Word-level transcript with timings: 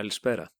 Καλησπέρα. 0.00 0.52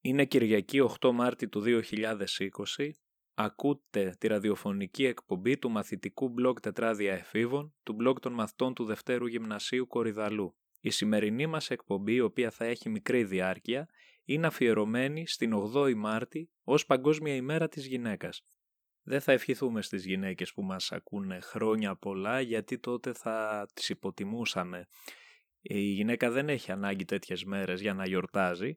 Είναι 0.00 0.24
Κυριακή 0.24 0.78
8 1.00 1.10
Μάρτη 1.12 1.48
του 1.48 1.62
2020. 1.66 2.90
Ακούτε 3.34 4.16
τη 4.18 4.26
ραδιοφωνική 4.26 5.04
εκπομπή 5.04 5.58
του 5.58 5.70
μαθητικού 5.70 6.28
μπλοκ 6.28 6.60
Τετράδια 6.60 7.12
Εφήβων, 7.14 7.74
του 7.82 7.92
μπλοκ 7.92 8.20
των 8.20 8.32
μαθητών 8.32 8.74
του 8.74 8.84
Δευτέρου 8.84 9.26
Γυμνασίου 9.26 9.86
Κορυδαλού. 9.86 10.56
Η 10.80 10.90
σημερινή 10.90 11.46
μας 11.46 11.70
εκπομπή, 11.70 12.14
η 12.14 12.20
οποία 12.20 12.50
θα 12.50 12.64
έχει 12.64 12.88
μικρή 12.88 13.24
διάρκεια, 13.24 13.88
είναι 14.24 14.46
αφιερωμένη 14.46 15.26
στην 15.26 15.52
8η 15.54 15.94
Μάρτη 15.94 16.50
ως 16.62 16.86
Παγκόσμια 16.86 17.34
ημέρα 17.34 17.68
της 17.68 17.86
γυναίκας. 17.86 18.42
Δεν 19.02 19.20
θα 19.20 19.32
ευχηθούμε 19.32 19.82
στις 19.82 20.04
γυναίκες 20.04 20.52
που 20.52 20.62
μας 20.62 20.92
ακούνε 20.92 21.40
χρόνια 21.40 21.96
πολλά, 21.96 22.40
γιατί 22.40 22.78
τότε 22.78 23.12
θα 23.12 23.66
τις 23.74 23.88
υποτιμούσαμε 23.88 24.88
η 25.60 25.78
γυναίκα 25.78 26.30
δεν 26.30 26.48
έχει 26.48 26.72
ανάγκη 26.72 27.04
τέτοιες 27.04 27.44
μέρες 27.44 27.80
για 27.80 27.94
να 27.94 28.06
γιορτάζει, 28.06 28.76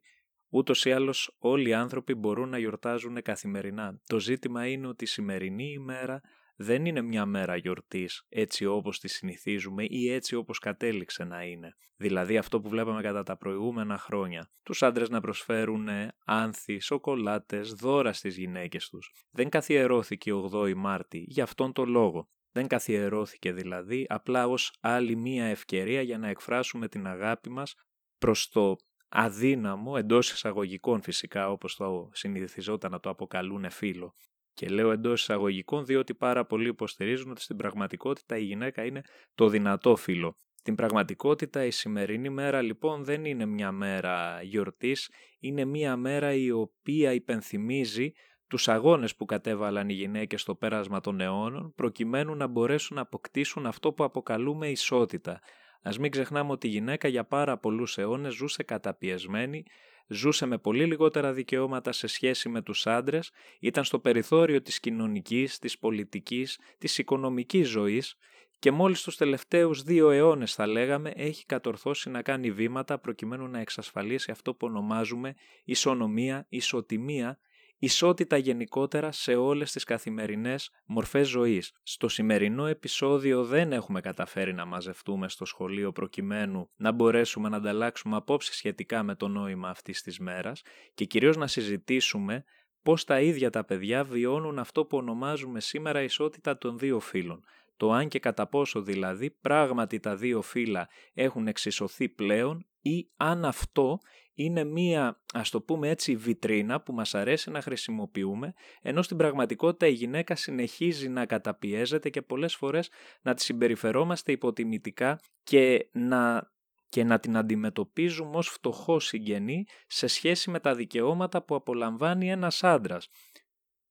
ούτως 0.50 0.86
ή 0.86 0.92
άλλως 0.92 1.36
όλοι 1.40 1.70
οι 1.70 1.74
άνθρωποι 1.74 2.16
μπορούν 2.16 2.50
να 2.50 2.58
γιορτάζουν 2.58 3.22
καθημερινά. 3.22 4.00
Το 4.06 4.20
ζήτημα 4.20 4.68
είναι 4.68 4.88
ότι 4.88 5.04
η 5.04 5.08
σημερινή 5.08 5.72
ημέρα 5.72 6.22
δεν 6.56 6.86
είναι 6.86 7.02
μια 7.02 7.26
μέρα 7.26 7.56
γιορτής 7.56 8.26
έτσι 8.30 8.66
όπως 8.66 9.00
τη 9.00 9.08
συνηθίζουμε 9.08 9.86
ή 9.88 10.12
έτσι 10.12 10.36
όπως 10.36 10.60
κατέληξε 10.60 11.24
να 11.24 11.44
είναι. 11.44 11.76
Δηλαδή 11.96 12.38
αυτό 12.38 12.62
που 12.62 12.70
βλέπαμε 12.70 13.02
κατά 13.02 13.24
τα 13.24 13.38
προηγούμενα 13.38 13.98
χρόνια. 13.98 14.52
Τους 14.64 14.84
άντρες 14.84 15.10
να 15.10 15.22
προσφέρουν 15.22 15.88
άνθη, 16.26 16.80
σοκολάτες, 16.80 17.74
δώρα 17.74 18.14
στις 18.14 18.38
γυναίκες 18.38 18.90
τους. 18.90 19.12
Δεν 19.32 19.50
καθιερώθηκε 19.50 20.32
8η 20.34 20.74
Μάρτη 20.76 21.26
για 21.28 21.44
αυτόν 21.44 21.74
τον 21.74 21.90
λόγο. 21.90 22.30
Δεν 22.52 22.68
καθιερώθηκε 22.68 23.54
δηλαδή 23.54 24.06
απλά 24.10 24.48
ως 24.48 24.74
άλλη 24.80 25.16
μία 25.16 25.46
ευκαιρία 25.46 26.02
για 26.02 26.18
να 26.18 26.28
εκφράσουμε 26.28 26.88
την 26.88 27.08
αγάπη 27.08 27.50
μας 27.50 27.76
προς 28.18 28.50
το 28.50 28.76
αδύναμο, 29.10 29.94
εντός 29.98 30.32
εισαγωγικών 30.32 31.02
φυσικά 31.02 31.52
όπως 31.52 31.76
το 31.76 32.10
συνηθιζόταν 32.14 32.92
να 32.92 33.00
το 33.00 33.10
αποκαλούν 33.10 33.70
φίλο. 33.70 34.14
Και 34.54 34.68
λέω 34.68 34.92
εντός 34.92 35.22
εισαγωγικών 35.22 35.86
διότι 35.86 36.16
πάρα 36.16 36.46
πολλοί 36.46 36.68
υποστηρίζουν 36.68 37.32
ότι 37.32 37.42
στην 37.42 37.56
πραγματικότητα 37.58 38.38
η 38.38 38.44
γυναίκα 38.44 38.86
είναι 38.86 39.02
το 39.36 39.48
δυνατό 39.48 39.96
φίλο. 39.96 40.36
Στην 40.54 40.76
πραγματικότητα 40.76 41.66
η 41.66 41.72
σημερινή 41.72 42.30
μέρα 42.30 42.62
λοιπόν 42.62 43.04
δεν 43.04 43.26
είναι 43.26 43.46
μια 43.46 43.72
μέρα 43.72 44.42
γιορτής, 44.42 45.12
είναι 45.40 45.66
μια 45.66 45.96
μέρα 45.98 46.34
η 46.34 46.52
οποία 46.52 47.14
υπενθυμίζει 47.14 48.12
τους 48.52 48.68
αγώνες 48.68 49.16
που 49.16 49.26
κατέβαλαν 49.26 49.90
οι 49.90 49.94
γυναίκες 49.94 50.42
στο 50.42 50.56
πέρασμα 50.56 51.02
των 51.02 51.22
αιώνων 51.22 51.74
προκειμένου 51.76 52.36
να 52.36 52.48
μπορέσουν 52.48 52.96
να 52.96 53.02
αποκτήσουν 53.02 53.66
αυτό 53.66 53.92
που 53.94 54.04
αποκαλούμε 54.04 54.70
ισότητα. 54.70 55.40
Ας 55.82 56.00
μην 56.00 56.12
ξεχνάμε 56.12 56.52
ότι 56.52 56.68
η 56.68 56.70
γυναίκα 56.70 57.08
για 57.08 57.24
πάρα 57.24 57.58
πολλούς 57.58 57.98
αιώνες 57.98 58.34
ζούσε 58.34 58.64
καταπιεσμένη, 58.64 59.64
ζούσε 60.08 60.46
με 60.46 60.58
πολύ 60.58 60.86
λιγότερα 60.86 61.34
δικαιώματα 61.34 61.92
σε 61.92 62.08
σχέση 62.08 62.50
με 62.50 62.62
τους 62.62 62.88
άντρες, 62.88 63.32
ήταν 63.60 63.84
στο 63.84 64.00
περιθώριο 64.00 64.62
της 64.62 64.80
κοινωνικής, 64.80 65.60
της 65.60 65.80
πολιτικής, 65.80 66.60
της 66.78 66.98
οικονομικής 66.98 67.70
ζωής 67.70 68.16
και 68.60 68.72
μόλις 68.72 69.02
τους 69.02 69.18
τελευταίους 69.18 69.84
δύο 69.84 70.10
αιώνες 70.10 70.54
θα 70.54 70.68
λέγαμε 70.68 71.12
έχει 71.16 71.46
κατορθώσει 71.46 72.10
να 72.10 72.22
κάνει 72.22 72.52
βήματα 72.52 73.00
προκειμένου 73.00 73.48
να 73.48 73.60
εξασφαλίσει 73.60 74.32
αυτό 74.32 74.54
που 74.54 74.68
ονομάζουμε 74.68 75.36
ισονομία, 75.64 76.46
ισοτιμία 76.50 77.40
ισότητα 77.84 78.38
γενικότερα 78.38 79.12
σε 79.12 79.36
όλες 79.36 79.72
τις 79.72 79.84
καθημερινές 79.84 80.70
μορφές 80.86 81.28
ζωής. 81.28 81.74
Στο 81.84 82.08
σημερινό 82.08 82.66
επεισόδιο 82.66 83.44
δεν 83.46 83.72
έχουμε 83.72 84.02
καταφέρει 84.02 84.54
να 84.54 84.66
μαζευτούμε 84.66 85.30
στο 85.30 85.46
σχολείο 85.46 85.92
προκειμένου 85.92 86.70
να 86.76 86.92
μπορέσουμε 86.92 87.50
να 87.50 87.58
ανταλλάξουμε 87.58 88.16
απόψεις 88.16 88.56
σχετικά 88.56 89.04
με 89.04 89.16
το 89.16 89.28
νόημα 89.28 89.70
αυτής 89.70 90.02
της 90.02 90.20
μέρας 90.20 90.62
και 90.94 91.06
κυρίως 91.06 91.38
να 91.38 91.48
συζητήσουμε 91.48 92.44
πώς 92.84 93.04
τα 93.04 93.22
ίδια 93.22 93.50
τα 93.50 93.66
παιδιά 93.66 94.04
βιώνουν 94.04 94.60
αυτό 94.60 94.86
που 94.86 94.98
ονομάζουμε 94.98 95.60
σήμερα 95.60 96.02
ισότητα 96.02 96.58
των 96.58 96.78
δύο 96.78 97.00
φύλων. 97.00 97.44
Το 97.78 97.92
αν 97.92 98.08
και 98.08 98.20
κατά 98.20 98.48
πόσο 98.48 98.82
δηλαδή 98.82 99.32
πράγματι 99.32 100.00
τα 100.00 100.16
δύο 100.16 100.42
φύλλα 100.42 100.90
έχουν 101.14 101.48
εξισωθεί 101.48 102.10
πλέον 102.10 102.66
ή 102.82 103.10
αν 103.18 103.46
αυτό 103.46 104.00
είναι 104.44 104.64
μία, 104.64 105.22
ας 105.34 105.50
το 105.50 105.62
πούμε 105.62 105.90
έτσι, 105.90 106.16
βιτρίνα 106.16 106.82
που 106.82 106.94
μας 106.94 107.16
αρέσει 107.16 107.52
να 107.52 107.62
χρησιμοποιούμε, 107.62 108.54
ενώ 108.82 109.02
στην 109.02 109.18
πραγματικότητα 109.18 109.88
η 109.88 109.92
γυναίκα 109.92 110.36
συνεχίζει 110.36 111.10
να 111.10 111.26
καταπιέζεται 111.26 112.10
και 112.10 112.22
πολλές 112.22 112.56
φορές 112.56 112.90
να 113.22 113.34
τη 113.34 113.42
συμπεριφερόμαστε 113.42 114.32
υποτιμητικά 114.32 115.20
και 115.44 115.90
να, 115.92 116.52
και 116.90 117.04
να 117.04 117.20
την 117.20 117.38
αντιμετωπίζουμε 117.38 118.38
ως 118.38 118.48
φτωχό 118.48 119.00
συγγενή 119.00 119.66
σε 119.88 120.08
σχέση 120.08 120.50
με 120.50 120.60
τα 120.60 120.76
δικαιώματα 120.76 121.44
που 121.44 121.56
απολαμβάνει 121.56 122.32
ένας 122.32 122.64
άντρας. 122.64 123.10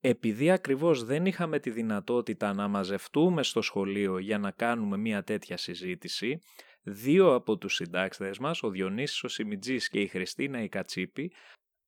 Επειδή 0.02 0.50
ακριβώς 0.50 1.04
δεν 1.04 1.26
είχαμε 1.26 1.58
τη 1.58 1.70
δυνατότητα 1.70 2.54
να 2.54 2.68
μαζευτούμε 2.68 3.42
στο 3.42 3.62
σχολείο 3.62 4.18
για 4.18 4.38
να 4.38 4.50
κάνουμε 4.50 4.96
μία 4.96 5.24
τέτοια 5.24 5.56
συζήτηση, 5.56 6.40
δύο 6.82 7.34
από 7.34 7.56
τους 7.56 7.74
συντάξτες 7.74 8.38
μας, 8.38 8.62
ο 8.62 8.70
Διονύσης 8.70 9.22
ο 9.22 9.28
Σιμιτζής 9.28 9.88
και 9.88 10.00
η 10.00 10.06
Χριστίνα 10.06 10.62
η 10.62 10.68
Κατσίπη, 10.68 11.32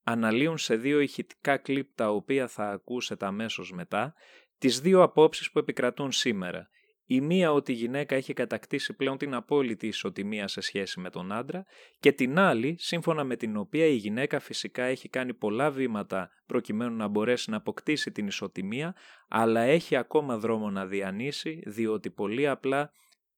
αναλύουν 0.04 0.58
σε 0.58 0.76
δύο 0.76 1.00
ηχητικά 1.00 1.56
κλιπ 1.56 1.94
τα 1.94 2.10
οποία 2.10 2.48
θα 2.48 2.70
ακούσετε 2.70 3.26
αμέσως 3.26 3.72
μετά, 3.72 4.14
τις 4.58 4.80
δύο 4.80 5.02
απόψεις 5.02 5.50
που 5.50 5.58
επικρατούν 5.58 6.12
σήμερα. 6.12 6.68
Η 7.04 7.20
μία 7.20 7.52
ότι 7.52 7.72
η 7.72 7.74
γυναίκα 7.74 8.14
έχει 8.14 8.32
κατακτήσει 8.32 8.92
πλέον 8.96 9.18
την 9.18 9.34
απόλυτη 9.34 9.86
ισοτιμία 9.86 10.48
σε 10.48 10.60
σχέση 10.60 11.00
με 11.00 11.10
τον 11.10 11.32
άντρα 11.32 11.64
και 12.00 12.12
την 12.12 12.38
άλλη 12.38 12.76
σύμφωνα 12.78 13.24
με 13.24 13.36
την 13.36 13.56
οποία 13.56 13.86
η 13.86 13.94
γυναίκα 13.94 14.40
φυσικά 14.40 14.84
έχει 14.84 15.08
κάνει 15.08 15.34
πολλά 15.34 15.70
βήματα 15.70 16.30
προκειμένου 16.46 16.96
να 16.96 17.08
μπορέσει 17.08 17.50
να 17.50 17.56
αποκτήσει 17.56 18.12
την 18.12 18.26
ισοτιμία 18.26 18.94
αλλά 19.28 19.60
έχει 19.60 19.96
ακόμα 19.96 20.38
δρόμο 20.38 20.70
να 20.70 20.86
διανύσει 20.86 21.62
διότι 21.66 22.10
πολύ 22.10 22.48
απλά 22.48 22.92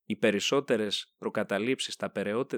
οι 0.05 0.17
περισσότερες 0.17 1.15
προκαταλήψεις, 1.19 1.97
τα 1.97 2.13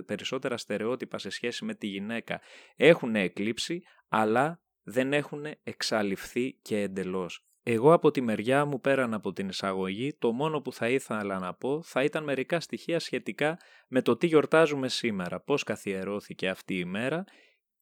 περισσότερα 0.06 0.56
στερεότυπα 0.56 1.18
σε 1.18 1.30
σχέση 1.30 1.64
με 1.64 1.74
τη 1.74 1.86
γυναίκα 1.86 2.40
έχουν 2.76 3.16
εκλείψει, 3.16 3.82
αλλά 4.08 4.60
δεν 4.82 5.12
έχουν 5.12 5.46
εξαλειφθεί 5.62 6.58
και 6.62 6.80
εντελώς. 6.80 7.46
Εγώ 7.62 7.92
από 7.92 8.10
τη 8.10 8.20
μεριά 8.20 8.64
μου 8.64 8.80
πέραν 8.80 9.14
από 9.14 9.32
την 9.32 9.48
εισαγωγή, 9.48 10.14
το 10.14 10.32
μόνο 10.32 10.60
που 10.60 10.72
θα 10.72 10.88
ήθελα 10.88 11.38
να 11.38 11.54
πω 11.54 11.82
θα 11.82 12.04
ήταν 12.04 12.24
μερικά 12.24 12.60
στοιχεία 12.60 12.98
σχετικά 12.98 13.58
με 13.88 14.02
το 14.02 14.16
τι 14.16 14.26
γιορτάζουμε 14.26 14.88
σήμερα, 14.88 15.40
πώς 15.40 15.62
καθιερώθηκε 15.62 16.48
αυτή 16.48 16.78
η 16.78 16.84
μέρα 16.84 17.24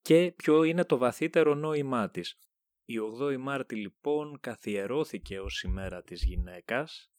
και 0.03 0.33
ποιο 0.37 0.63
είναι 0.63 0.85
το 0.85 0.99
βαθύτερο 0.99 1.55
νόημά 1.55 2.11
της. 2.11 2.39
Η 2.85 2.95
8η 3.21 3.37
Μάρτη 3.37 3.75
λοιπόν 3.75 4.41
καθιερώθηκε 4.41 5.41
ως 5.41 5.63
ημέρα 5.63 6.03
της 6.03 6.25
γυναίκας 6.25 7.14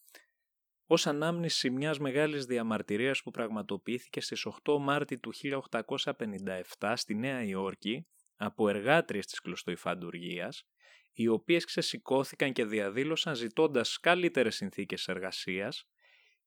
ως 0.87 1.07
ανάμνηση 1.07 1.69
μιας 1.69 1.99
μεγάλης 1.99 2.45
διαμαρτυρίας 2.45 3.21
που 3.23 3.31
πραγματοποιήθηκε 3.31 4.21
στις 4.21 4.45
8 4.45 4.77
Μάρτη 4.79 5.17
του 5.17 5.33
1857 5.33 6.93
στη 6.95 7.15
Νέα 7.15 7.43
Υόρκη 7.43 8.07
από 8.35 8.69
εργάτριες 8.69 9.25
της 9.25 9.39
κλωστοϊφαντουργίας, 9.39 10.67
οι 11.13 11.27
οποίες 11.27 11.65
ξεσηκώθηκαν 11.65 12.53
και 12.53 12.65
διαδήλωσαν 12.65 13.35
ζητώντας 13.35 13.99
καλύτερες 13.99 14.55
συνθήκες 14.55 15.07
εργασίας 15.07 15.87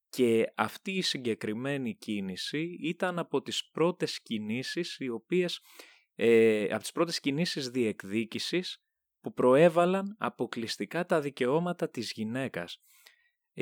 και 0.08 0.52
αυτή 0.54 0.92
η 0.92 1.02
συγκεκριμένη 1.02 1.96
κίνηση 1.96 2.76
ήταν 2.80 3.18
από 3.18 3.42
τις 3.42 3.68
πρώτες 3.72 4.22
κινήσεις 4.22 4.96
οι 4.98 5.08
οποίες, 5.08 5.60
ε, 6.14 6.64
από 6.64 6.82
τις 6.82 6.92
πρώτες 6.92 7.20
κινήσεις 7.20 7.68
διεκδίκησης 7.68 8.82
που 9.20 9.32
προέβαλαν 9.32 10.16
αποκλειστικά 10.18 11.06
τα 11.06 11.20
δικαιώματα 11.20 11.90
της 11.90 12.12
γυναίκας 12.12 12.80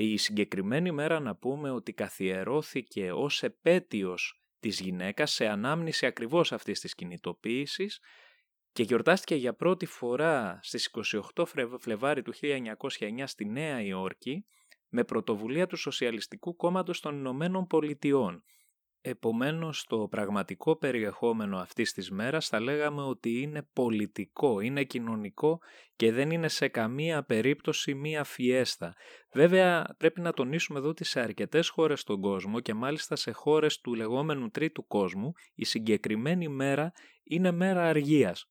η 0.03 0.17
συγκεκριμένη 0.17 0.93
μέρα 0.93 1.21
να 1.21 1.37
πούμε 1.37 1.71
ότι 1.71 1.93
καθιερώθηκε 1.93 3.13
ως 3.13 3.43
επέτειος 3.43 4.43
της 4.61 4.81
γυναίκας 4.81 5.33
σε 5.33 5.47
ανάμνηση 5.47 6.07
ακριβώς 6.07 6.53
αυτής 6.53 6.81
της 6.81 6.95
κινητοποίησης 6.95 8.01
και 8.73 8.83
γιορτάστηκε 8.83 9.35
για 9.35 9.55
πρώτη 9.55 9.87
φορά 9.87 10.59
στις 10.63 10.91
28 11.35 11.45
Φλεβάρι 11.79 12.23
του 12.23 12.33
1909 12.41 13.23
στη 13.25 13.45
Νέα 13.45 13.83
Υόρκη 13.83 14.47
με 14.89 15.05
πρωτοβουλία 15.05 15.67
του 15.67 15.77
Σοσιαλιστικού 15.77 16.57
Κόμματος 16.57 17.01
των 17.01 17.17
Ηνωμένων 17.19 17.67
Πολιτειών 17.67 18.45
Επομένως 19.01 19.85
το 19.85 20.09
πραγματικό 20.09 20.77
περιεχόμενο 20.77 21.59
αυτής 21.59 21.93
της 21.93 22.11
μέρας 22.11 22.49
θα 22.49 22.61
λέγαμε 22.61 23.03
ότι 23.03 23.41
είναι 23.41 23.69
πολιτικό, 23.73 24.61
είναι 24.61 24.85
κοινωνικό 24.85 25.59
και 25.97 26.13
δεν 26.13 26.31
είναι 26.31 26.49
σε 26.49 26.69
καμία 26.69 27.25
περίπτωση 27.25 27.95
μία 27.95 28.25
φιέστα. 28.25 28.95
Βέβαια 29.33 29.95
πρέπει 29.99 30.21
να 30.21 30.33
τονίσουμε 30.33 30.79
εδώ 30.79 30.89
ότι 30.89 31.05
σε 31.05 31.21
αρκετές 31.21 31.69
χώρες 31.69 32.01
στον 32.01 32.21
κόσμο 32.21 32.61
και 32.61 32.75
μάλιστα 32.75 33.17
σε 33.17 33.31
χώρες 33.31 33.81
του 33.81 33.95
λεγόμενου 33.95 34.51
τρίτου 34.51 34.87
κόσμου 34.87 35.33
η 35.55 35.65
συγκεκριμένη 35.65 36.49
μέρα 36.49 36.93
είναι 37.25 37.51
μέρα 37.51 37.89
αργίας. 37.89 38.51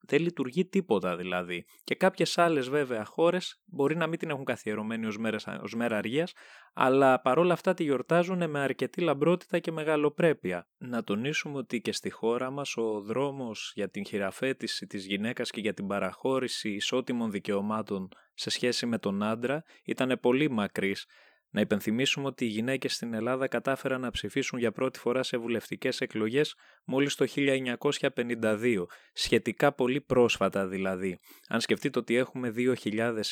Δεν 0.00 0.20
λειτουργεί 0.20 0.66
τίποτα 0.66 1.16
δηλαδή. 1.16 1.64
Και 1.84 1.94
κάποιες 1.94 2.38
άλλες 2.38 2.68
βέβαια 2.68 3.04
χώρες 3.04 3.62
μπορεί 3.64 3.96
να 3.96 4.06
μην 4.06 4.18
την 4.18 4.30
έχουν 4.30 4.44
καθιερωμένη 4.44 5.06
ως, 5.06 5.18
μέρες, 5.18 5.46
ως 5.62 5.74
μέρα 5.74 5.96
αργίας, 5.96 6.32
αλλά 6.74 7.20
παρόλα 7.20 7.52
αυτά 7.52 7.74
τη 7.74 7.82
γιορτάζουν 7.82 8.50
με 8.50 8.60
αρκετή 8.60 9.00
λαμπρότητα 9.00 9.58
και 9.58 9.72
μεγαλοπρέπεια. 9.72 10.68
Να 10.78 11.04
τονίσουμε 11.04 11.58
ότι 11.58 11.80
και 11.80 11.92
στη 11.92 12.10
χώρα 12.10 12.50
μας 12.50 12.76
ο 12.76 13.00
δρόμος 13.00 13.72
για 13.74 13.90
την 13.90 14.06
χειραφέτηση 14.06 14.86
της 14.86 15.06
γυναίκας 15.06 15.50
και 15.50 15.60
για 15.60 15.74
την 15.74 15.86
παραχώρηση 15.86 16.70
ισότιμων 16.70 17.30
δικαιωμάτων 17.30 18.08
σε 18.34 18.50
σχέση 18.50 18.86
με 18.86 18.98
τον 18.98 19.22
άντρα 19.22 19.62
ήταν 19.84 20.18
πολύ 20.20 20.50
μακρύς 20.50 21.06
να 21.56 21.62
υπενθυμίσουμε 21.62 22.26
ότι 22.26 22.44
οι 22.44 22.48
γυναίκες 22.48 22.94
στην 22.94 23.14
Ελλάδα 23.14 23.48
κατάφεραν 23.48 24.00
να 24.00 24.10
ψηφίσουν 24.10 24.58
για 24.58 24.72
πρώτη 24.72 24.98
φορά 24.98 25.22
σε 25.22 25.36
βουλευτικές 25.36 26.00
εκλογές 26.00 26.54
μόλις 26.84 27.14
το 27.14 27.26
1952, 27.36 28.84
σχετικά 29.12 29.72
πολύ 29.72 30.00
πρόσφατα 30.00 30.66
δηλαδή, 30.66 31.18
αν 31.48 31.60
σκεφτείτε 31.60 31.98
ότι 31.98 32.16
έχουμε 32.16 32.52
2020. 32.56 33.22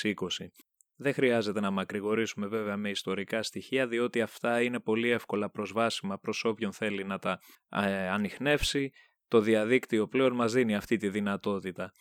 Δεν 0.97 1.15
χρειάζεται 1.15 1.61
να 1.61 1.71
μακρηγορήσουμε 1.71 2.47
βέβαια 2.47 2.77
με 2.77 2.91
ιστορικά 2.91 3.43
στοιχεία, 3.43 3.87
διότι 3.87 4.21
αυτά 4.21 4.63
είναι 4.63 4.81
πολύ 4.81 5.11
εύκολα 5.11 5.51
προσβάσιμα 5.51 6.19
προς 6.19 6.45
όποιον 6.45 6.73
θέλει 6.73 7.05
να 7.05 7.19
τα 7.19 7.41
ε, 7.69 8.09
ανοιχνεύσει. 8.09 8.91
Το 9.29 9.41
διαδίκτυο 9.41 10.07
πλέον 10.09 10.35
μας 10.35 10.53
δίνει 10.53 10.77
αυτή 10.77 10.97
τη 10.97 11.09
δυνατότητα 11.09 11.93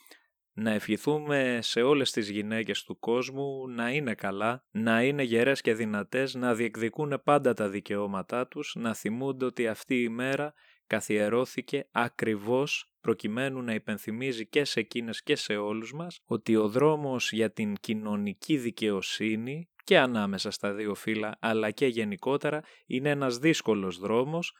να 0.53 0.71
ευχηθούμε 0.71 1.59
σε 1.61 1.81
όλες 1.81 2.11
τις 2.11 2.29
γυναίκες 2.29 2.83
του 2.83 2.99
κόσμου 2.99 3.67
να 3.67 3.89
είναι 3.89 4.13
καλά, 4.13 4.63
να 4.71 5.03
είναι 5.03 5.23
γερές 5.23 5.61
και 5.61 5.73
δυνατές, 5.73 6.33
να 6.33 6.53
διεκδικούν 6.53 7.21
πάντα 7.23 7.53
τα 7.53 7.69
δικαιώματά 7.69 8.47
τους, 8.47 8.75
να 8.79 8.93
θυμούνται 8.93 9.45
ότι 9.45 9.67
αυτή 9.67 10.01
η 10.01 10.09
μέρα 10.09 10.53
καθιερώθηκε 10.87 11.87
ακριβώς 11.91 12.93
προκειμένου 13.01 13.61
να 13.61 13.73
υπενθυμίζει 13.73 14.47
και 14.47 14.63
σε 14.63 14.79
εκείνες 14.79 15.23
και 15.23 15.35
σε 15.35 15.55
όλους 15.55 15.93
μας 15.93 16.19
ότι 16.25 16.55
ο 16.55 16.67
δρόμος 16.67 17.31
για 17.31 17.51
την 17.51 17.75
κοινωνική 17.75 18.57
δικαιοσύνη 18.57 19.69
και 19.83 19.99
ανάμεσα 19.99 20.51
στα 20.51 20.73
δύο 20.73 20.95
φύλλα 20.95 21.37
αλλά 21.39 21.71
και 21.71 21.87
γενικότερα 21.87 22.61
είναι 22.85 23.09
ένας 23.09 23.37
δύσκολος 23.37 23.97
δρόμος 23.97 24.53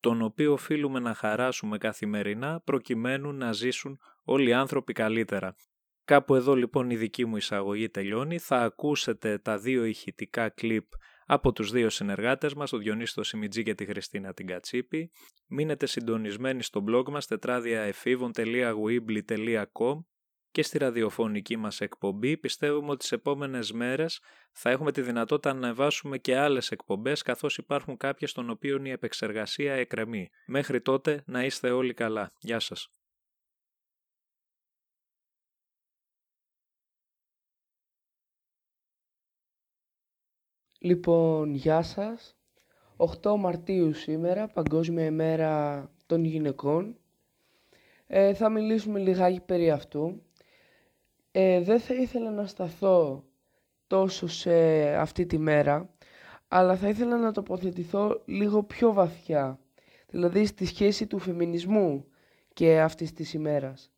τον 0.00 0.22
οποίο 0.22 0.52
οφείλουμε 0.52 1.00
να 1.00 1.14
χαράσουμε 1.14 1.78
καθημερινά 1.78 2.60
προκειμένου 2.64 3.32
να 3.32 3.52
ζήσουν 3.52 3.98
όλοι 4.26 4.48
οι 4.48 4.52
άνθρωποι 4.52 4.92
καλύτερα. 4.92 5.56
Κάπου 6.04 6.34
εδώ 6.34 6.54
λοιπόν 6.54 6.90
η 6.90 6.96
δική 6.96 7.24
μου 7.24 7.36
εισαγωγή 7.36 7.88
τελειώνει. 7.88 8.38
Θα 8.38 8.62
ακούσετε 8.62 9.38
τα 9.38 9.58
δύο 9.58 9.84
ηχητικά 9.84 10.48
κλιπ 10.48 10.84
από 11.26 11.52
τους 11.52 11.70
δύο 11.70 11.90
συνεργάτες 11.90 12.54
μας, 12.54 12.70
τον 12.70 12.80
Διονύστο 12.80 13.22
Σιμιτζή 13.22 13.62
και 13.62 13.74
τη 13.74 13.84
Χριστίνα 13.84 14.32
την 14.32 14.46
Κατσίπη. 14.46 15.10
Μείνετε 15.48 15.86
συντονισμένοι 15.86 16.62
στο 16.62 16.84
blog 16.88 17.08
μας 17.08 17.26
τετράδια.efivon.weebly.com 17.26 20.04
και 20.50 20.62
στη 20.62 20.78
ραδιοφωνική 20.78 21.56
μας 21.56 21.80
εκπομπή. 21.80 22.36
Πιστεύουμε 22.36 22.90
ότι 22.90 22.98
τις 22.98 23.12
επόμενες 23.12 23.72
μέρες 23.72 24.20
θα 24.52 24.70
έχουμε 24.70 24.92
τη 24.92 25.02
δυνατότητα 25.02 25.52
να 25.52 25.66
ανεβάσουμε 25.66 26.18
και 26.18 26.36
άλλες 26.36 26.70
εκπομπές 26.70 27.22
καθώς 27.22 27.58
υπάρχουν 27.58 27.96
κάποιες 27.96 28.32
των 28.32 28.50
οποίων 28.50 28.84
η 28.84 28.90
επεξεργασία 28.90 29.74
εκρεμεί. 29.74 30.28
Μέχρι 30.46 30.80
τότε 30.80 31.22
να 31.26 31.44
είστε 31.44 31.70
όλοι 31.70 31.94
καλά. 31.94 32.32
Γεια 32.40 32.60
σας. 32.60 32.95
Λοιπόν, 40.78 41.54
γεια 41.54 41.82
σας. 41.82 42.36
8 42.96 43.36
Μαρτίου 43.36 43.92
σήμερα, 43.92 44.46
Παγκόσμια 44.46 45.04
ημέρα 45.04 45.84
των 46.06 46.24
γυναικών. 46.24 46.96
Ε, 48.06 48.34
θα 48.34 48.48
μιλήσουμε 48.48 48.98
λιγάκι 48.98 49.40
περί 49.40 49.70
αυτού. 49.70 50.22
Ε, 51.30 51.60
δεν 51.60 51.80
θα 51.80 51.94
ήθελα 51.94 52.30
να 52.30 52.46
σταθώ 52.46 53.24
τόσο 53.86 54.26
σε 54.26 54.52
αυτή 54.96 55.26
τη 55.26 55.38
μέρα, 55.38 55.94
αλλά 56.48 56.76
θα 56.76 56.88
ήθελα 56.88 57.16
να 57.16 57.32
τοποθετηθώ 57.32 58.22
λίγο 58.24 58.62
πιο 58.62 58.92
βαθιά, 58.92 59.58
δηλαδή 60.10 60.46
στη 60.46 60.66
σχέση 60.66 61.06
του 61.06 61.18
φεμινισμού 61.18 62.04
και 62.52 62.80
αυτής 62.80 63.12
της 63.12 63.32
ημέρας. 63.32 63.90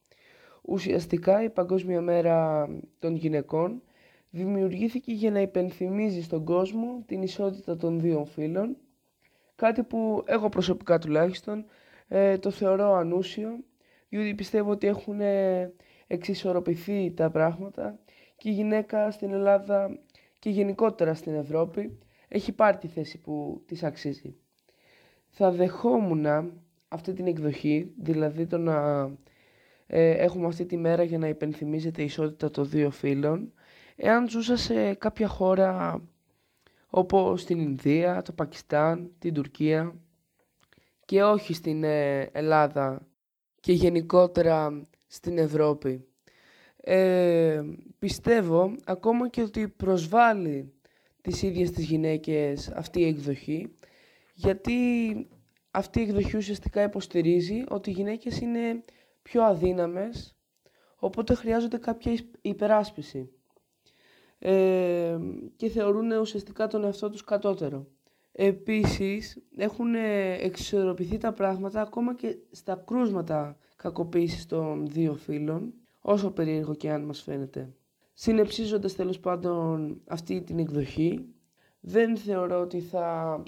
Ουσιαστικά 0.63 1.43
η 1.43 1.51
Παγκόσμια 1.51 2.01
Μέρα 2.01 2.69
των 2.99 3.17
Γυναικών 3.17 3.83
δημιουργήθηκε 4.31 5.13
για 5.13 5.31
να 5.31 5.41
υπενθυμίζει 5.41 6.23
στον 6.23 6.45
κόσμο 6.45 7.03
την 7.07 7.23
ισότητα 7.23 7.77
των 7.77 8.01
δύο 8.01 8.25
φύλων, 8.25 8.77
κάτι 9.57 9.83
που 9.83 10.23
εγώ 10.27 10.49
προσωπικά 10.49 10.99
τουλάχιστον 10.99 11.65
ε, 12.09 12.39
το 12.39 12.51
θεωρώ 12.51 12.95
ανούσιο, 12.95 13.51
διότι 14.09 14.35
πιστεύω 14.35 14.71
ότι 14.71 14.87
έχουν 14.87 15.21
εξισορροπηθεί 16.07 17.13
τα 17.17 17.31
πράγματα 17.31 17.99
και 18.37 18.49
η 18.49 18.53
γυναίκα 18.53 19.11
στην 19.11 19.33
Ελλάδα 19.33 19.99
και 20.39 20.51
γενικότερα 20.51 21.15
στην 21.15 21.35
Ευρώπη 21.35 21.99
έχει 22.29 22.53
πάρει 22.53 22.77
τη 22.77 22.87
θέση 22.89 23.19
που 23.19 23.63
της 23.67 23.83
αξίζει. 23.83 24.37
Θα 25.29 25.51
δεχόμουν 25.51 26.27
αυτή 26.89 27.13
την 27.13 27.27
εκδοχή, 27.27 27.93
δηλαδή 27.99 28.47
το 28.47 28.59
να 28.59 29.11
ε, 29.87 30.11
έχουμε 30.11 30.47
αυτή 30.47 30.67
τη 30.67 30.77
μέρα 30.77 31.03
για 31.03 31.19
να 31.19 31.29
υπενθυμίζεται 31.29 32.03
η 32.03 32.05
ισότητα 32.05 32.51
των 32.51 32.69
δύο 32.69 32.91
φύλων, 32.91 33.53
εάν 34.01 34.29
ζούσα 34.29 34.57
σε 34.57 34.95
κάποια 34.95 35.29
χώρα 35.29 36.03
όπως 36.87 37.45
την 37.45 37.59
Ινδία, 37.59 38.23
το 38.23 38.33
Πακιστάν, 38.33 39.11
την 39.19 39.35
Τουρκία 39.35 39.95
και 41.05 41.23
όχι 41.23 41.55
στην 41.55 41.85
ε, 41.85 42.21
Ελλάδα 42.33 43.07
και 43.61 43.73
γενικότερα 43.73 44.87
στην 45.07 45.39
Ευρώπη. 45.39 46.07
Ε, 46.77 47.63
πιστεύω 47.99 48.77
ακόμα 48.85 49.29
και 49.29 49.43
ότι 49.43 49.69
προσβάλλει 49.69 50.73
τις 51.21 51.43
ίδιες 51.43 51.71
τις 51.71 51.85
γυναίκες 51.85 52.69
αυτή 52.69 53.01
η 53.01 53.07
εκδοχή 53.07 53.77
γιατί 54.35 54.75
αυτή 55.71 56.01
η 56.01 56.03
εκδοχή 56.03 56.37
ουσιαστικά 56.37 56.83
υποστηρίζει 56.83 57.65
ότι 57.69 57.91
οι 57.91 57.93
γυναίκες 57.93 58.41
είναι 58.41 58.85
πιο 59.23 59.43
αδύναμες 59.43 60.37
οπότε 60.97 61.35
χρειάζονται 61.35 61.79
κάποια 61.79 62.19
υπεράσπιση 62.41 63.33
ε, 64.39 65.19
και 65.57 65.69
θεωρούν 65.69 66.11
ουσιαστικά 66.11 66.67
τον 66.67 66.85
εαυτό 66.85 67.11
τους 67.11 67.25
κατώτερο. 67.25 67.87
Επίσης 68.33 69.39
έχουν 69.57 69.95
εξισορροπηθεί 70.41 71.19
τα 71.19 71.33
πράγματα 71.33 71.81
ακόμα 71.81 72.15
και 72.15 72.37
στα 72.51 72.83
κρούσματα 72.87 73.57
κακοποίησης 73.77 74.47
των 74.47 74.87
δύο 74.87 75.15
φίλων, 75.15 75.73
όσο 76.01 76.31
περίεργο 76.31 76.75
και 76.75 76.91
αν 76.91 77.03
μας 77.03 77.23
φαίνεται. 77.23 77.73
Συνεψίζοντας 78.13 78.95
τέλος 78.95 79.21
πάντων 79.21 80.01
αυτή 80.07 80.43
την 80.43 80.59
εκδοχή, 80.59 81.25
δεν 81.81 82.17
θεωρώ 82.17 82.61
ότι 82.61 82.81
θα 82.81 83.43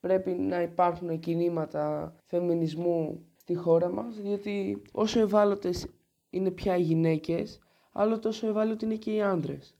πρέπει 0.00 0.30
να 0.30 0.62
υπάρχουν 0.62 1.18
κινήματα 1.18 2.14
φεμινισμού 2.24 3.26
στη 3.36 3.54
χώρα 3.54 3.88
μας, 3.92 4.20
διότι 4.20 4.82
όσο 4.92 5.20
ευάλωτες 5.20 5.86
είναι 6.30 6.50
πια 6.50 6.76
οι 6.76 6.82
γυναίκες, 6.82 7.58
άλλο 7.92 8.18
τόσο 8.18 8.46
ευάλωτοι 8.48 8.84
είναι 8.84 8.94
και 8.94 9.12
οι 9.14 9.22
άντρες. 9.22 9.74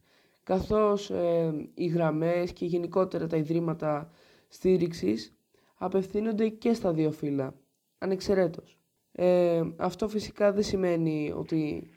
Καθώς 0.45 1.11
ε, 1.11 1.53
οι 1.75 1.87
γραμμές 1.87 2.53
και 2.53 2.65
γενικότερα 2.67 3.27
τα 3.27 3.37
ιδρύματα 3.37 4.11
στήριξης 4.49 5.37
απευθύνονται 5.75 6.49
και 6.49 6.73
στα 6.73 6.93
δύο 6.93 7.11
φύλλα, 7.11 7.55
ανεξαιρέτως. 7.99 8.79
Ε, 9.13 9.63
αυτό 9.77 10.09
φυσικά 10.09 10.53
δεν 10.53 10.63
σημαίνει 10.63 11.33
ότι 11.37 11.91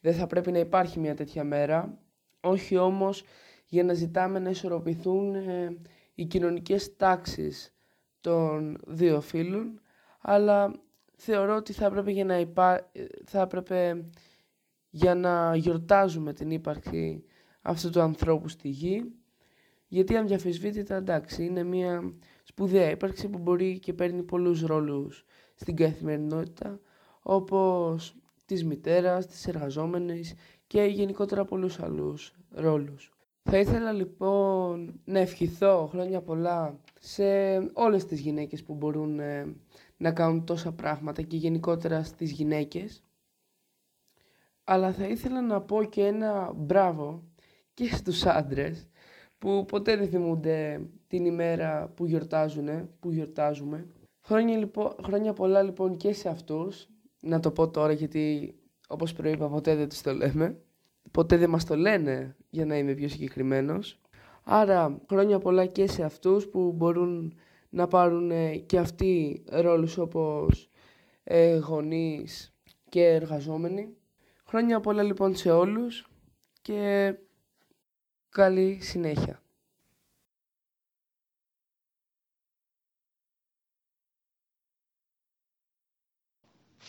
δεν 0.00 0.14
θα 0.14 0.26
πρέπει 0.26 0.52
να 0.52 0.58
υπάρχει 0.58 0.98
μια 1.00 1.14
τέτοια 1.14 1.44
μέρα, 1.44 1.98
όχι 2.40 2.76
όμως 2.76 3.24
για 3.66 3.84
να 3.84 3.92
ζητάμε 3.94 4.38
να 4.38 4.50
ισορροπηθούν 4.50 5.34
ε, 5.34 5.76
οι 6.14 6.24
κοινωνικές 6.24 6.96
τάξεις 6.96 7.74
των 8.20 8.78
δύο 8.86 9.20
φίλων, 9.20 9.80
αλλά 10.20 10.72
θεωρώ 11.16 11.56
ότι 11.56 11.72
θα 11.72 11.86
έπρεπε 11.86 12.10
για 12.10 12.24
να, 12.24 12.38
υπά... 12.38 12.90
θα 13.24 13.40
έπρεπε 13.40 14.04
για 14.90 15.14
να 15.14 15.56
γιορτάζουμε 15.56 16.32
την 16.32 16.50
ύπαρξη 16.50 17.24
αυτού 17.62 17.90
του 17.90 18.00
ανθρώπου 18.00 18.48
στη 18.48 18.68
γη, 18.68 19.12
γιατί 19.86 20.16
αν 20.16 20.26
διαφυσβήτητα 20.26 20.94
εντάξει 20.94 21.44
είναι 21.44 21.62
μια 21.62 22.12
σπουδαία 22.42 22.90
ύπαρξη 22.90 23.28
που 23.28 23.38
μπορεί 23.38 23.78
και 23.78 23.92
παίρνει 23.92 24.22
πολλούς 24.22 24.62
ρόλους 24.62 25.24
στην 25.54 25.76
καθημερινότητα, 25.76 26.80
όπως 27.22 28.16
της 28.46 28.64
μητέρας, 28.64 29.26
της 29.26 29.46
εργαζόμενης 29.46 30.34
και 30.66 30.82
γενικότερα 30.82 31.44
πολλούς 31.44 31.80
άλλους 31.80 32.34
ρόλους. 32.50 33.12
Θα 33.42 33.58
ήθελα 33.58 33.92
λοιπόν 33.92 35.00
να 35.04 35.18
ευχηθώ 35.18 35.86
χρόνια 35.86 36.20
πολλά 36.20 36.80
σε 37.00 37.24
όλες 37.72 38.04
τις 38.04 38.20
γυναίκες 38.20 38.62
που 38.62 38.74
μπορούν 38.74 39.18
ε, 39.20 39.56
να 39.96 40.12
κάνουν 40.12 40.44
τόσα 40.44 40.72
πράγματα 40.72 41.22
και 41.22 41.36
γενικότερα 41.36 42.02
στις 42.02 42.30
γυναίκες. 42.30 43.04
Αλλά 44.64 44.92
θα 44.92 45.06
ήθελα 45.06 45.40
να 45.42 45.60
πω 45.60 45.84
και 45.84 46.06
ένα 46.06 46.52
μπράβο 46.56 47.22
και 47.80 47.94
στους 47.94 48.26
άντρες 48.26 48.88
που 49.38 49.64
ποτέ 49.64 49.96
δεν 49.96 50.08
θυμούνται 50.08 50.80
την 51.08 51.24
ημέρα 51.24 51.92
που 51.94 52.06
γιορτάζουν, 52.06 52.88
που 53.00 53.10
γιορτάζουμε. 53.10 53.86
Χρόνια, 54.20 54.56
λοιπόν, 54.56 54.94
χρόνια 55.02 55.32
πολλά 55.32 55.62
λοιπόν 55.62 55.96
και 55.96 56.12
σε 56.12 56.28
αυτούς, 56.28 56.88
να 57.20 57.40
το 57.40 57.50
πω 57.50 57.70
τώρα 57.70 57.92
γιατί 57.92 58.54
όπως 58.88 59.12
προείπα 59.12 59.48
ποτέ 59.48 59.74
δεν 59.74 59.88
τους 59.88 60.00
το 60.00 60.14
λέμε. 60.14 60.60
Ποτέ 61.10 61.36
δεν 61.36 61.50
μας 61.50 61.64
το 61.64 61.76
λένε 61.76 62.36
για 62.50 62.66
να 62.66 62.78
είμαι 62.78 62.92
πιο 62.92 63.08
συγκεκριμένος. 63.08 64.00
Άρα 64.44 65.00
χρόνια 65.08 65.38
πολλά 65.38 65.66
και 65.66 65.86
σε 65.88 66.02
αυτούς 66.02 66.48
που 66.48 66.72
μπορούν 66.72 67.34
να 67.70 67.86
πάρουν 67.86 68.32
και 68.66 68.78
αυτοί 68.78 69.42
ρόλους 69.50 69.98
όπως 69.98 70.68
ε, 71.24 71.56
γονείς 71.56 72.54
και 72.88 73.04
εργαζόμενοι. 73.06 73.96
Χρόνια 74.46 74.80
πολλά 74.80 75.02
λοιπόν 75.02 75.36
σε 75.36 75.50
όλους 75.50 76.08
και 76.62 77.14
καλή 78.30 78.78
συνέχεια. 78.82 79.42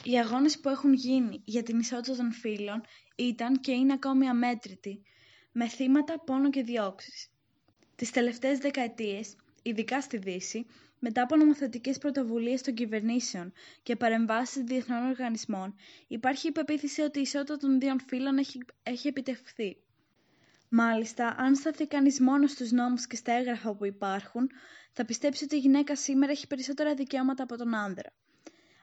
Οι 0.04 0.20
αγώνες 0.20 0.60
που 0.60 0.70
έχουν 0.70 0.94
γίνει 0.94 1.42
για 1.46 1.64
την 1.64 1.80
ισότητα 1.80 2.16
των 2.16 2.32
φύλων 2.32 2.82
ήταν 3.16 3.60
και 3.60 3.72
είναι 3.72 3.94
ακόμη 3.94 4.28
αμέτρητοι, 4.28 5.02
με 5.52 5.68
θύματα 5.68 6.20
πόνο 6.20 6.50
και 6.50 6.64
διώξεις. 6.64 7.30
Τις 7.96 8.12
τελευταίες 8.12 8.58
δεκαετίες, 8.58 9.36
ειδικά 9.64 10.02
στη 10.02 10.18
Δύση, 10.18 10.66
μετά 11.00 11.22
από 11.22 11.36
νομοθετικές 11.36 11.98
πρωτοβουλίες 11.98 12.62
των 12.62 12.74
κυβερνήσεων 12.74 13.54
και 13.84 13.96
παρεμβάσεις 13.96 14.64
διεθνών 14.64 15.06
οργανισμών, 15.10 15.76
υπάρχει 16.08 16.48
η 16.48 16.52
πεποίθηση 16.52 17.02
ότι 17.02 17.20
η 17.20 17.22
ισότητα 17.22 17.58
των 17.58 17.80
δύο 17.80 17.96
φύλων 18.08 18.38
έχει, 18.38 18.60
έχει 18.84 19.08
επιτευχθεί. 19.08 19.78
Μάλιστα, 20.74 21.36
αν 21.38 21.56
σταθεί 21.56 21.88
κανείς 21.88 22.20
μόνος 22.20 22.52
στους 22.52 22.72
νόμους 22.72 23.08
και 23.08 23.16
στα 23.16 23.32
έγγραφα 23.32 23.76
που 23.76 23.86
υπάρχουν, 23.86 24.50
θα 24.92 25.06
πιστέψει 25.06 25.44
ότι 25.44 25.56
η 25.56 25.60
γυναίκα 25.60 25.96
σήμερα 25.96 26.32
έχει 26.32 26.48
περισσότερα 26.48 26.94
δικαιώματα 26.94 27.44
από 27.44 27.58
τον 27.58 27.76
άνδρα. 27.76 28.10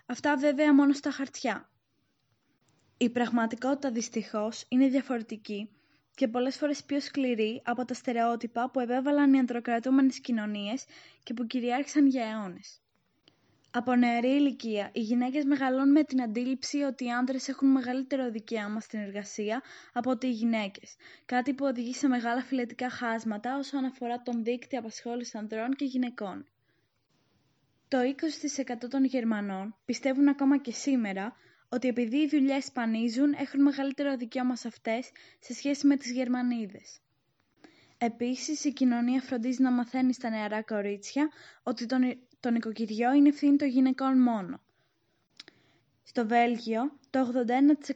Αυτά 0.06 0.36
βέβαια 0.36 0.74
μόνο 0.74 0.92
στα 0.92 1.10
χαρτιά. 1.10 1.70
Η 2.96 3.10
πραγματικότητα 3.10 3.90
δυστυχώς 3.90 4.64
είναι 4.68 4.88
διαφορετική 4.88 5.70
και 6.14 6.28
πολλές 6.28 6.56
φορές 6.56 6.84
πιο 6.84 7.00
σκληρή 7.00 7.62
από 7.64 7.84
τα 7.84 7.94
στερεότυπα 7.94 8.70
που 8.70 8.80
επέβαλαν 8.80 9.32
οι 9.34 9.38
ανδροκρατούμενες 9.38 10.20
κοινωνίες 10.20 10.84
και 11.22 11.34
που 11.34 11.46
κυριάρχησαν 11.46 12.06
για 12.06 12.26
αιώνες. 12.26 12.80
Από 13.70 13.94
νεαρή 13.94 14.28
ηλικία, 14.28 14.90
οι 14.92 15.00
γυναίκες 15.00 15.44
μεγαλώνουν 15.44 15.90
με 15.90 16.02
την 16.04 16.22
αντίληψη 16.22 16.82
ότι 16.82 17.04
οι 17.04 17.10
άνδρες 17.10 17.48
έχουν 17.48 17.68
μεγαλύτερο 17.68 18.30
δικαίωμα 18.30 18.80
στην 18.80 18.98
εργασία 18.98 19.62
από 19.92 20.10
ότι 20.10 20.26
οι 20.26 20.30
γυναίκες, 20.30 20.96
κάτι 21.26 21.54
που 21.54 21.64
οδηγεί 21.64 21.94
σε 21.94 22.08
μεγάλα 22.08 22.42
φιλετικά 22.42 22.90
χάσματα 22.90 23.56
όσον 23.58 23.84
αφορά 23.84 24.22
τον 24.22 24.44
δίκτυο 24.44 24.78
απασχόλησης 24.78 25.34
ανδρών 25.34 25.74
και 25.74 25.84
γυναικών. 25.84 26.46
Το 27.88 27.98
20% 27.98 28.88
των 28.90 29.04
Γερμανών 29.04 29.76
πιστεύουν 29.84 30.28
ακόμα 30.28 30.58
και 30.58 30.72
σήμερα 30.72 31.32
ότι 31.68 31.88
επειδή 31.88 32.16
οι 32.16 32.28
δουλειές 32.28 32.64
σπανίζουν 32.64 33.32
έχουν 33.32 33.62
μεγαλύτερο 33.62 34.16
δικαίωμα 34.16 34.56
σε 34.56 34.68
αυτές 34.68 35.10
σε 35.40 35.54
σχέση 35.54 35.86
με 35.86 35.96
τις 35.96 36.10
Γερμανίδες. 36.10 37.00
Επίσης, 37.98 38.64
η 38.64 38.72
κοινωνία 38.72 39.20
φροντίζει 39.20 39.62
να 39.62 39.70
μαθαίνει 39.70 40.12
στα 40.12 40.30
νεαρά 40.30 40.62
κορίτσια 40.62 41.28
ότι 41.62 41.86
το, 41.86 41.96
το 42.40 42.50
νοικοκυριό 42.50 43.12
είναι 43.12 43.28
ευθύνη 43.28 43.56
των 43.56 43.68
γυναικών 43.68 44.18
μόνο. 44.22 44.60
Στο 46.02 46.26
Βέλγιο, 46.26 46.98
το 47.10 47.32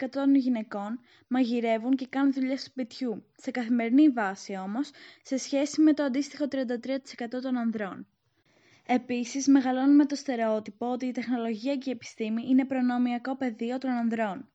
81% 0.03 0.09
των 0.11 0.35
γυναικών 0.35 1.01
μαγειρεύουν 1.29 1.97
και 1.97 2.07
κάνουν 2.07 2.33
δουλειές 2.33 2.63
του 2.65 2.71
σπιτιού, 2.71 3.25
σε 3.37 3.51
καθημερινή 3.51 4.09
βάση 4.09 4.57
όμως, 4.57 4.91
σε 5.23 5.37
σχέση 5.37 5.81
με 5.81 5.93
το 5.93 6.03
αντίστοιχο 6.03 6.45
33% 6.49 7.41
των 7.43 7.57
ανδρών. 7.57 8.07
Επίσης, 8.87 9.47
μεγαλώνουμε 9.47 10.07
το 10.07 10.15
στερεότυπο 10.15 10.91
ότι 10.91 11.07
η 11.07 11.13
τεχνολογία 11.13 11.77
και 11.77 11.91
η 11.91 11.93
επιστήμη 11.93 12.43
είναι 12.49 12.65
προνομιακό 12.65 13.37
πεδίο 13.37 13.79
των 13.79 13.91
ανδρών. 13.91 14.49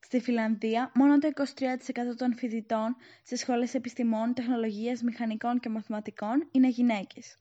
Στη 0.00 0.20
Φιλανδία, 0.20 0.90
μόνο 0.94 1.18
το 1.18 1.28
23% 1.34 2.16
των 2.16 2.34
φοιτητών 2.34 2.96
σε 3.22 3.36
σχολές 3.36 3.74
επιστημών, 3.74 4.34
τεχνολογίας, 4.34 5.02
μηχανικών 5.02 5.60
και 5.60 5.68
μαθηματικών 5.68 6.48
είναι 6.50 6.68
γυναίκες. 6.68 7.38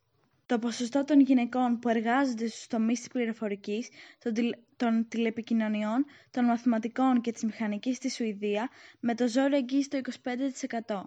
Το 0.47 0.59
ποσοστό 0.59 1.03
των 1.03 1.19
γυναικών 1.19 1.79
που 1.79 1.89
εργάζονται 1.89 2.47
στους 2.47 2.67
τομείς 2.67 2.99
της 2.99 3.07
πληροφορικής, 3.07 3.89
των 4.77 5.07
τηλεπικοινωνιών, 5.07 6.05
των 6.31 6.45
μαθηματικών 6.45 7.21
και 7.21 7.31
της 7.31 7.43
μηχανικής 7.43 7.95
στη 7.95 8.09
Σουηδία 8.11 8.69
με 8.99 9.15
το 9.15 9.27
ζόρο 9.27 9.55
εγγύει 9.55 9.87
το 9.87 9.97
25%. 10.87 11.01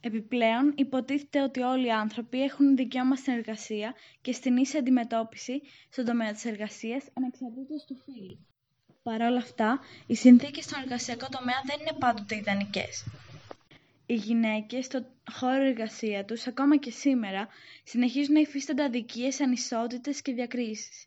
Επιπλέον, 0.00 0.72
υποτίθεται 0.76 1.42
ότι 1.42 1.60
όλοι 1.60 1.86
οι 1.86 1.90
άνθρωποι 1.90 2.42
έχουν 2.42 2.76
δικαίωμα 2.76 3.16
στην 3.16 3.32
εργασία 3.32 3.94
και 4.20 4.32
στην 4.32 4.56
ίση 4.56 4.76
αντιμετώπιση 4.76 5.60
στον 5.88 6.04
τομέα 6.04 6.32
της 6.32 6.44
εργασίας 6.44 7.04
ανεξαρτήτως 7.14 7.84
του 7.84 7.96
φύλου. 8.04 8.46
Παρ' 9.02 9.20
όλα 9.22 9.38
αυτά, 9.38 9.80
οι 10.06 10.14
συνθήκες 10.14 10.64
στον 10.64 10.82
εργασιακό 10.82 11.26
τομέα 11.30 11.60
δεν 11.66 11.80
είναι 11.80 11.96
πάντοτε 11.98 12.36
ιδανικές. 12.36 13.04
Οι 14.10 14.14
γυναίκες 14.14 14.84
στον 14.84 15.06
χώρο 15.32 15.62
εργασία 15.64 16.24
τους, 16.24 16.46
ακόμα 16.46 16.76
και 16.76 16.90
σήμερα, 16.90 17.48
συνεχίζουν 17.84 18.32
να 18.34 18.40
υφίστανται 18.40 18.82
αδικίες, 18.82 19.40
ανισότητες 19.40 20.22
και 20.22 20.32
διακρίσεις. 20.32 21.06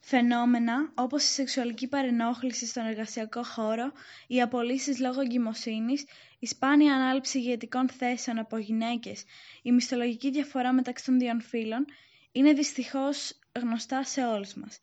Φαινόμενα 0.00 0.92
όπως 0.94 1.24
η 1.24 1.26
σεξουαλική 1.26 1.88
παρενόχληση 1.88 2.66
στον 2.66 2.86
εργασιακό 2.86 3.42
χώρο, 3.44 3.92
οι 4.26 4.40
απολύσεις 4.40 4.98
λόγω 5.00 5.20
εγκυμοσύνης, 5.20 6.04
η 6.38 6.46
σπάνια 6.46 6.94
ανάληψη 6.94 7.38
ηγετικών 7.38 7.88
θέσεων 7.88 8.38
από 8.38 8.58
γυναίκες, 8.58 9.24
η 9.62 9.72
μισθολογική 9.72 10.30
διαφορά 10.30 10.72
μεταξύ 10.72 11.04
των 11.04 11.18
δύο 11.18 11.38
φύλων, 11.40 11.84
είναι 12.32 12.52
δυστυχώς 12.52 13.38
γνωστά 13.60 14.04
σε 14.04 14.24
όλους 14.26 14.54
μας. 14.54 14.78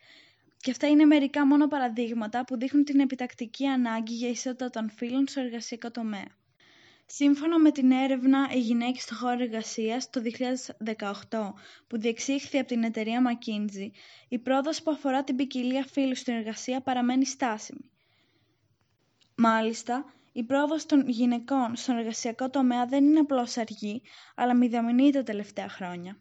Και 0.57 0.71
αυτά 0.71 0.87
είναι 0.87 1.05
μερικά 1.05 1.45
μόνο 1.45 1.67
παραδείγματα 1.67 2.45
που 2.45 2.57
δείχνουν 2.57 2.83
την 2.83 2.99
επιτακτική 2.99 3.65
ανάγκη 3.65 4.13
για 4.13 4.29
ισότητα 4.29 4.69
των 4.69 4.89
φύλων 4.89 5.27
στο 5.27 5.39
εργασιακό 5.39 5.91
τομέα. 5.91 6.37
Σύμφωνα 7.11 7.59
με 7.59 7.71
την 7.71 7.91
έρευνα 7.91 8.49
«Οι 8.53 8.59
γυναίκες 8.59 9.01
στο 9.01 9.15
χώρο 9.15 9.43
εργασίας» 9.43 10.09
το 10.09 10.21
2018 10.21 11.53
που 11.87 11.99
διεξήχθη 11.99 12.57
από 12.57 12.67
την 12.67 12.83
εταιρεία 12.83 13.21
McKinsey, 13.27 13.89
η 14.27 14.39
πρόοδος 14.39 14.81
που 14.83 14.91
αφορά 14.91 15.23
την 15.23 15.35
ποικιλία 15.35 15.85
φύλου 15.91 16.15
στην 16.15 16.33
εργασία 16.33 16.81
παραμένει 16.81 17.25
στάσιμη. 17.25 17.89
Μάλιστα, 19.35 20.13
η 20.31 20.43
πρόοδος 20.43 20.85
των 20.85 21.09
γυναικών 21.09 21.75
στον 21.75 21.97
εργασιακό 21.97 22.49
τομέα 22.49 22.85
δεν 22.85 23.03
είναι 23.03 23.19
απλώς 23.19 23.57
αργή, 23.57 24.01
αλλά 24.35 24.55
μηδαμινή 24.55 25.11
τα 25.11 25.23
τελευταία 25.23 25.69
χρόνια. 25.69 26.17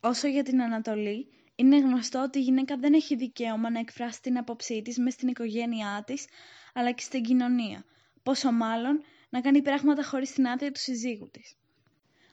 Όσο 0.00 0.28
για 0.28 0.42
την 0.42 0.62
Ανατολή, 0.62 1.26
είναι 1.54 1.78
γνωστό 1.78 2.22
ότι 2.22 2.38
η 2.38 2.42
γυναίκα 2.42 2.76
δεν 2.76 2.94
έχει 2.94 3.16
δικαίωμα 3.16 3.70
να 3.70 3.78
εκφράσει 3.78 4.22
την 4.22 4.38
άποψή 4.38 4.82
της 4.82 4.98
μες 4.98 5.12
στην 5.12 5.28
οικογένειά 5.28 6.02
της, 6.06 6.26
αλλά 6.74 6.92
και 6.92 7.02
στην 7.02 7.22
κοινωνία, 7.22 7.84
πόσο 8.22 8.52
μάλλον 8.52 9.02
να 9.32 9.40
κάνει 9.40 9.62
πράγματα 9.62 10.04
χωρίς 10.04 10.32
την 10.32 10.46
άδεια 10.46 10.72
του 10.72 10.80
συζύγου 10.80 11.30
της. 11.30 11.54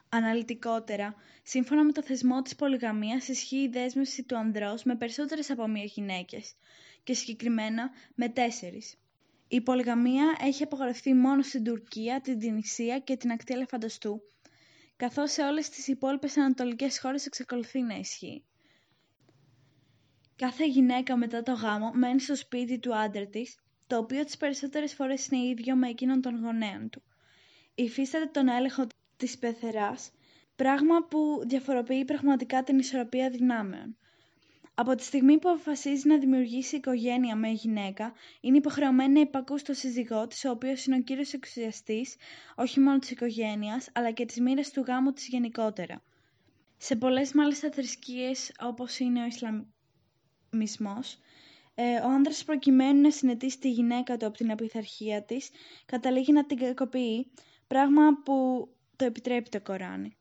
Αναλυτικότερα, 0.09 1.15
σύμφωνα 1.43 1.83
με 1.83 1.91
το 1.91 2.03
θεσμό 2.03 2.41
της 2.41 2.55
πολυγαμίας 2.55 3.27
ισχύει 3.27 3.61
η 3.61 3.67
δέσμευση 3.67 4.23
του 4.23 4.37
ανδρός 4.37 4.83
με 4.83 4.95
περισσότερες 4.95 5.49
από 5.49 5.67
μία 5.67 5.83
γυναίκες 5.83 6.55
και 7.03 7.13
συγκεκριμένα 7.13 7.89
με 8.15 8.29
τέσσερις. 8.29 8.95
Η 9.47 9.61
πολυγαμία 9.61 10.37
έχει 10.41 10.63
απογορευτεί 10.63 11.13
μόνο 11.13 11.41
στην 11.41 11.63
Τουρκία, 11.63 12.21
την 12.21 12.39
Τινησία 12.39 12.99
και 12.99 13.17
την 13.17 13.31
ακτή 13.31 13.53
Ελεφαντοστού, 13.53 14.21
καθώς 14.95 15.31
σε 15.31 15.41
όλες 15.41 15.69
τις 15.69 15.87
υπόλοιπες 15.87 16.37
ανατολικές 16.37 16.99
χώρες 16.99 17.25
εξακολουθεί 17.25 17.81
να 17.81 17.95
ισχύει. 17.95 18.43
Κάθε 20.35 20.65
γυναίκα 20.65 21.17
μετά 21.17 21.43
το 21.43 21.53
γάμο 21.53 21.91
μένει 21.93 22.19
στο 22.19 22.35
σπίτι 22.35 22.79
του 22.79 22.95
άντρα 22.95 23.27
της 23.27 23.57
το 23.89 23.97
οποίο 23.97 24.23
τις 24.25 24.37
περισσότερες 24.37 24.93
φορές 24.93 25.27
είναι 25.27 25.45
ίδιο 25.45 25.75
με 25.75 25.89
εκείνον 25.89 26.21
των 26.21 26.39
γονέων 26.39 26.89
του. 26.89 27.01
Υφίσταται 27.75 28.25
τον 28.25 28.47
έλεγχο 28.47 28.87
της 29.17 29.37
πεθεράς, 29.37 30.11
πράγμα 30.55 31.03
που 31.03 31.43
διαφοροποιεί 31.47 32.05
πραγματικά 32.05 32.63
την 32.63 32.79
ισορροπία 32.79 33.29
δυνάμεων. 33.29 33.97
Από 34.73 34.95
τη 34.95 35.03
στιγμή 35.03 35.39
που 35.39 35.49
αποφασίζει 35.49 36.07
να 36.07 36.17
δημιουργήσει 36.17 36.75
οικογένεια 36.75 37.35
με 37.35 37.49
γυναίκα, 37.49 38.13
είναι 38.41 38.57
υποχρεωμένη 38.57 39.13
να 39.13 39.19
υπακούσει 39.19 39.63
στο 39.63 39.73
σύζυγό 39.73 40.27
της, 40.27 40.45
ο 40.45 40.49
οποίος 40.49 40.85
είναι 40.85 40.95
ο 40.95 41.01
κύριος 41.01 41.33
εξουσιαστής, 41.33 42.15
όχι 42.55 42.79
μόνο 42.79 42.99
της 42.99 43.11
οικογένειας, 43.11 43.89
αλλά 43.93 44.11
και 44.11 44.25
της 44.25 44.39
μοίρας 44.39 44.71
του 44.71 44.81
γάμου 44.81 45.11
της 45.11 45.27
γενικότερα. 45.27 46.01
Σε 46.77 46.95
πολλές 46.95 47.33
μάλιστα 47.33 47.71
θρησκείες, 47.71 48.51
όπως 48.59 48.99
είναι 48.99 49.21
ο 49.23 49.25
Ισλαμισμός, 49.25 51.13
ε, 51.13 51.17
ο 52.03 52.07
άνδρας 52.09 52.43
προκειμένου 52.43 53.01
να 53.01 53.11
συνετίσει 53.11 53.59
τη 53.59 53.71
γυναίκα 53.71 54.17
του 54.17 54.25
από 54.25 54.37
την 54.37 54.51
απειθαρχία 54.51 55.23
της, 55.23 55.49
καταλήγει 55.85 56.31
να 56.31 56.45
την 56.45 56.57
κακοποιεί, 56.57 57.31
πράγμα 57.67 58.01
που 58.23 58.67
το 58.95 59.05
επιτρέπει 59.05 59.49
το 59.49 59.61
Κοράνι. 59.61 60.18